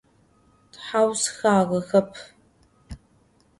Тхьаусхагъэхэп. 0.71 2.09